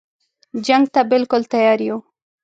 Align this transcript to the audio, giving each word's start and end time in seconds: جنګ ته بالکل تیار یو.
جنګ 0.65 0.85
ته 0.93 1.01
بالکل 1.11 1.41
تیار 1.53 1.79
یو. 1.87 1.97